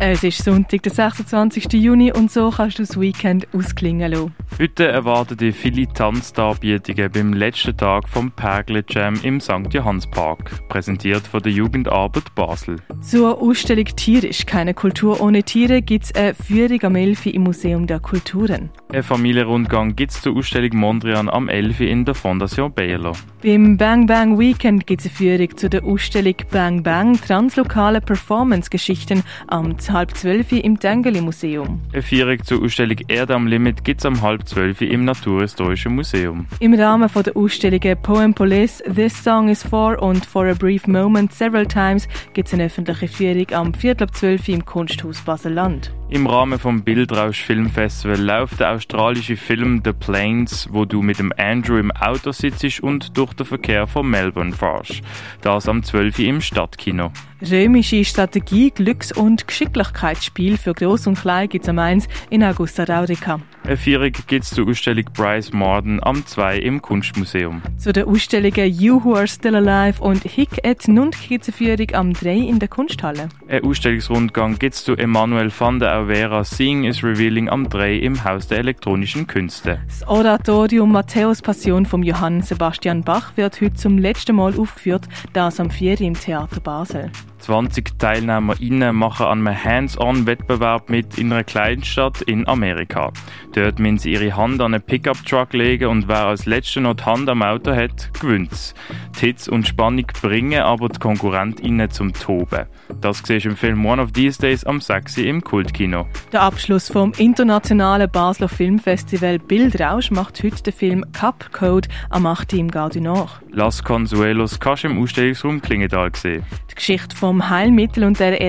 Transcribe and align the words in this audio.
Es 0.00 0.22
ist 0.22 0.44
Sonntag, 0.44 0.84
der 0.84 0.92
26. 0.92 1.72
Juni 1.72 2.12
und 2.12 2.30
so 2.30 2.50
kannst 2.50 2.78
du 2.78 2.84
das 2.84 3.00
Weekend 3.00 3.48
ausklingen 3.52 4.12
lassen. 4.12 4.32
Heute 4.56 4.86
erwarten 4.86 5.36
dich 5.36 5.56
viele 5.56 5.88
Tanzdarbietigungen 5.92 7.10
beim 7.10 7.32
letzten 7.32 7.76
Tag 7.76 8.08
vom 8.08 8.30
Pergle 8.30 8.84
Jam 8.88 9.14
im 9.24 9.40
St. 9.40 9.72
Johannspark, 9.72 10.68
präsentiert 10.68 11.26
von 11.26 11.42
der 11.42 11.50
Jugendarbeit 11.50 12.32
Basel. 12.36 12.76
Zur 13.00 13.42
Ausstellung 13.42 13.86
Tierisch, 13.86 14.46
keine 14.46 14.72
Kultur 14.72 15.20
ohne 15.20 15.42
Tiere, 15.42 15.82
gibt 15.82 16.04
es 16.04 16.14
eine 16.14 16.34
Führung 16.34 16.80
am 16.84 16.94
Elfi 16.94 17.30
im 17.30 17.42
Museum 17.42 17.88
der 17.88 17.98
Kulturen. 17.98 18.70
Ein 18.92 19.02
Familienrundgang 19.02 19.96
gibt 19.96 20.12
es 20.12 20.22
zur 20.22 20.36
Ausstellung 20.36 20.76
Mondrian 20.76 21.28
am 21.28 21.48
Elfi 21.48 21.90
in 21.90 22.04
der 22.04 22.14
Fondation 22.14 22.72
Baylor. 22.72 23.12
Beim 23.42 23.76
Bang 23.76 24.06
Bang 24.06 24.38
Weekend 24.38 24.86
gibt 24.86 25.02
es 25.02 25.08
eine 25.08 25.14
Führung 25.14 25.56
zu 25.56 25.68
der 25.68 25.84
Ausstellung 25.84 26.34
Bang 26.50 26.82
Bang 26.82 27.20
translokale 27.20 28.00
Performance-Geschichten 28.00 29.22
am 29.46 29.78
halb 29.90 30.16
zwölf 30.16 30.52
im 30.52 30.78
Tengeli 30.78 31.20
Museum. 31.20 31.80
Eine 31.92 32.02
Führung 32.02 32.42
zur 32.44 32.62
Ausstellung 32.62 32.98
Erde 33.08 33.34
am 33.34 33.46
Limit 33.46 33.84
gibt 33.84 34.00
es 34.00 34.06
am 34.06 34.20
halb 34.22 34.46
zwölf 34.46 34.80
im 34.80 35.04
Naturhistorischen 35.04 35.94
Museum. 35.94 36.46
Im 36.60 36.74
Rahmen 36.74 37.10
der 37.24 37.36
Ausstellungen 37.36 38.02
Poem 38.02 38.34
Police, 38.34 38.82
This 38.94 39.22
Song 39.22 39.48
is 39.48 39.62
For 39.62 40.00
und 40.02 40.24
For 40.24 40.46
a 40.46 40.54
Brief 40.54 40.86
Moment 40.86 41.32
Several 41.32 41.66
Times 41.66 42.08
gibt 42.34 42.48
es 42.48 42.54
eine 42.54 42.64
öffentliche 42.64 43.08
Führung 43.08 43.46
am 43.52 43.74
Viertel 43.74 44.04
ab 44.04 44.14
zwölf 44.14 44.48
im 44.48 44.64
Kunsthaus 44.64 45.20
Basel-Land. 45.22 45.92
Im 46.10 46.26
Rahmen 46.26 46.58
vom 46.58 46.82
Bildrausch 46.82 47.42
Filmfestival 47.42 48.18
läuft 48.18 48.60
der 48.60 48.72
australische 48.72 49.36
Film 49.36 49.82
The 49.84 49.92
Plains, 49.92 50.66
wo 50.72 50.86
du 50.86 51.02
mit 51.02 51.18
dem 51.18 51.34
Andrew 51.36 51.76
im 51.76 51.90
Auto 51.90 52.32
sitzt 52.32 52.80
und 52.80 53.18
durch 53.18 53.34
den 53.34 53.44
Verkehr 53.44 53.86
von 53.86 54.08
Melbourne 54.08 54.52
fahrst. 54.52 55.02
Das 55.42 55.68
am 55.68 55.82
12. 55.82 56.18
im 56.20 56.40
Stadtkino. 56.40 57.12
Römische 57.40 58.04
Strategie, 58.04 58.72
Glücks- 58.72 59.12
und 59.12 59.46
Geschicklichkeitsspiel 59.46 60.58
für 60.58 60.74
Groß 60.74 61.06
und 61.06 61.20
Klein 61.20 61.48
gibt 61.48 61.64
es 61.64 61.68
am 61.68 61.78
1 61.78 62.08
in 62.30 62.42
Augusta 62.42 62.82
Raurica. 62.82 63.40
Gibt 63.68 64.44
es 64.44 64.50
zur 64.50 64.66
Ausstellung 64.66 65.04
Bryce 65.12 65.52
Morden 65.52 66.02
am 66.02 66.24
2 66.24 66.58
im 66.60 66.80
Kunstmuseum. 66.80 67.60
Zu 67.76 67.92
den 67.92 68.06
Ausstellungen 68.06 68.72
You 68.72 69.04
Who 69.04 69.14
Are 69.14 69.28
Still 69.28 69.56
Alive 69.56 70.02
und 70.02 70.22
Hick 70.22 70.60
et 70.62 70.88
Nund 70.88 71.14
eine 71.30 71.40
Führung 71.40 71.86
am 71.92 72.12
3 72.14 72.34
in 72.34 72.60
der 72.60 72.68
Kunsthalle. 72.68 73.28
Ein 73.46 73.64
Ausstellungsrundgang 73.64 74.58
gibt 74.58 74.74
es 74.74 74.84
zu 74.84 74.96
Emanuel 74.96 75.52
van 75.56 75.80
der 75.80 75.98
Auvera 75.98 76.44
Seeing 76.44 76.84
is 76.84 77.04
Revealing 77.04 77.50
am 77.50 77.68
3 77.68 77.96
im 77.96 78.24
Haus 78.24 78.48
der 78.48 78.56
elektronischen 78.56 79.26
Künste. 79.26 79.80
Das 79.86 80.08
Oratorium 80.08 80.90
Matthäus 80.90 81.42
Passion 81.42 81.84
von 81.84 82.02
Johann 82.02 82.40
Sebastian 82.40 83.02
Bach 83.02 83.36
wird 83.36 83.60
heute 83.60 83.74
zum 83.74 83.98
letzten 83.98 84.36
Mal 84.36 84.58
aufgeführt, 84.58 85.06
das 85.34 85.60
am 85.60 85.70
4 85.70 86.00
im 86.00 86.14
Theater 86.14 86.60
Basel. 86.60 87.10
20 87.38 87.98
TeilnehmerInnen 87.98 88.94
machen 88.94 89.26
an 89.26 89.46
einem 89.46 89.64
Hands-on-Wettbewerb 89.64 90.90
mit 90.90 91.18
in 91.18 91.32
einer 91.32 91.44
Kleinstadt 91.44 92.22
in 92.22 92.46
Amerika. 92.48 93.12
Dort 93.54 93.78
müssen 93.78 93.98
sie 93.98 94.12
ihre 94.12 94.36
Hand 94.36 94.60
an 94.60 94.74
einen 94.74 94.82
Pickup-Truck 94.82 95.52
legen 95.52 95.88
und 95.88 96.08
wer 96.08 96.26
als 96.26 96.46
letzter 96.46 96.80
noch 96.80 96.94
die 96.94 97.04
Hand 97.04 97.28
am 97.28 97.42
Auto 97.42 97.74
hat, 97.74 98.12
gewinnt. 98.20 98.74
Die 99.16 99.26
Hits 99.26 99.48
und 99.48 99.66
Spannung 99.66 100.06
bringen 100.20 100.60
aber 100.60 100.88
die 100.88 100.98
KonkurrentInnen 100.98 101.90
zum 101.90 102.12
Toben. 102.12 102.66
Das 103.00 103.22
siehst 103.24 103.44
du 103.44 103.50
im 103.50 103.56
Film 103.56 103.84
One 103.84 104.02
of 104.02 104.12
These 104.12 104.40
Days 104.40 104.64
am 104.64 104.80
6. 104.80 105.18
im 105.18 105.42
Kultkino. 105.42 106.06
Der 106.32 106.42
Abschluss 106.42 106.88
vom 106.88 107.12
internationalen 107.18 108.10
Basler 108.10 108.48
Filmfestival 108.48 109.38
Bildrausch 109.38 110.10
macht 110.10 110.42
heute 110.42 110.62
den 110.62 110.72
Film 110.72 111.04
Cup 111.12 111.52
Code 111.52 111.88
am 112.10 112.26
8. 112.26 112.52
im 112.54 112.68
Nord. 112.68 113.40
Las 113.50 113.82
Consuelos 113.82 114.60
kannst 114.60 114.84
du 114.84 114.88
im 114.88 115.02
Ausstellungsraum 115.02 115.60
Klingenthal 115.60 116.10
sehen. 116.14 116.44
Die 116.70 116.74
Geschichte 116.74 117.16
vom 117.28 117.50
Heilmittel 117.50 118.04
und 118.04 118.18
der 118.18 118.40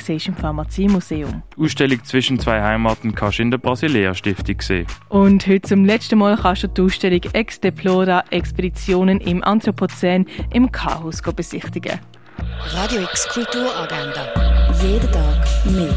siehst 0.00 0.26
du 0.26 0.32
im 0.32 0.36
Pharmaziemuseum. 0.36 1.44
Die 1.56 1.62
Ausstellung 1.62 2.02
zwischen 2.02 2.36
zwei 2.36 2.60
Heimaten 2.60 3.14
kannst 3.14 3.38
du 3.38 3.42
in 3.42 3.52
der 3.52 3.58
Basilea 3.58 4.12
Stiftung 4.12 4.60
sehen. 4.60 4.88
Und 5.08 5.46
heute 5.46 5.68
zum 5.68 5.84
letzten 5.84 6.18
Mal 6.18 6.36
kannst 6.36 6.64
du 6.64 6.66
die 6.66 6.82
Ausstellung 6.82 7.20
Ex 7.32 7.60
Deplora 7.60 8.24
Expeditionen 8.30 9.20
im 9.20 9.44
Anthropozän 9.44 10.26
im 10.52 10.72
Chaos 10.72 11.22
besichtigen. 11.22 12.00
Radio 12.74 13.02
X 13.02 13.28
Kulturagenda. 13.28 14.26
Jeden 14.82 15.12
Tag 15.12 15.46
mehr. 15.70 15.94